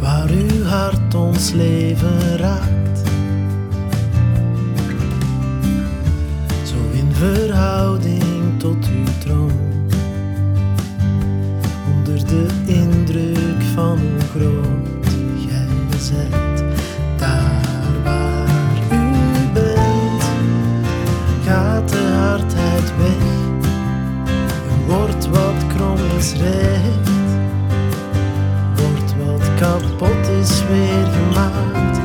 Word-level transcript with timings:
Waar 0.00 0.30
uw 0.30 0.64
hart 0.64 1.14
ons 1.14 1.52
leven 1.52 2.36
raakt. 2.36 3.02
Zo 6.64 6.76
in 6.92 7.12
verhouding 7.12 8.58
tot 8.58 8.88
uw 8.92 8.97
wordt 24.88 25.28
wat 25.28 25.66
krom 25.74 25.96
is 26.18 26.32
recht. 26.32 27.10
Wordt 28.74 29.14
wat 29.24 29.54
kapot 29.58 30.28
is 30.40 30.62
weer 30.68 31.06
gemaakt. 31.06 31.98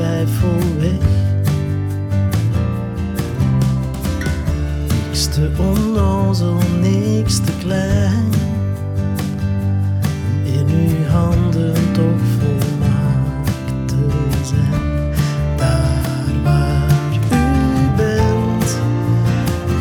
Twijfel 0.00 0.58
weg. 0.78 1.08
Niks 4.88 5.26
te 5.26 5.50
onnozel, 5.58 6.58
niks 6.80 7.38
te 7.38 7.52
klein. 7.58 8.28
In 10.44 10.66
uw 10.68 11.06
handen 11.08 11.74
toch 11.92 12.22
volmaakt 12.38 13.88
te 13.88 14.06
zijn. 14.44 15.12
Daar 15.56 16.42
waar 16.44 17.18
u 17.32 17.96
bent 17.96 18.78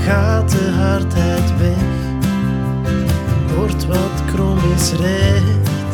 gaat 0.06 0.50
de 0.52 0.72
hardheid 0.78 1.58
weg. 1.58 1.88
Wordt 3.56 3.86
wat 3.86 4.26
krom 4.34 4.58
is 4.76 4.92
recht. 4.92 5.92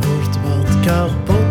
Wordt 0.00 0.38
wat 0.42 0.80
kapot 0.80 1.43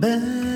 Bye. 0.00 0.49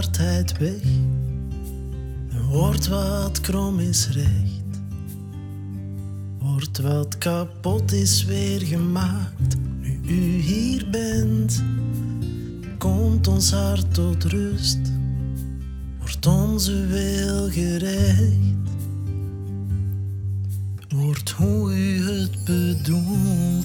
Hardheid 0.00 0.58
weg. 0.58 0.82
Er 2.32 2.44
wordt 2.48 2.88
wat 2.88 3.40
krom 3.40 3.78
is 3.78 4.08
recht. 4.08 4.80
Wordt 6.38 6.78
wat 6.78 7.18
kapot 7.18 7.92
is 7.92 8.24
weer 8.24 8.60
gemaakt. 8.60 9.56
Nu 9.80 10.00
u 10.06 10.40
hier 10.40 10.86
bent, 10.90 11.62
komt 12.78 13.28
ons 13.28 13.52
hart 13.52 13.94
tot 13.94 14.24
rust. 14.24 14.78
Wordt 15.98 16.26
onze 16.26 16.86
wil 16.86 17.50
gerecht. 17.50 18.38
Wordt 20.88 21.30
hoe 21.30 21.74
u 21.74 22.10
het 22.10 22.44
bedoelt 22.44 23.59